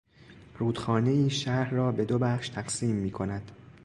رودخانهای 0.57 1.29
شهر 1.29 1.73
را 1.73 1.91
به 1.91 2.05
دو 2.05 2.19
بخش 2.19 2.49
تقسیم 2.49 2.95
میکند. 2.95 3.51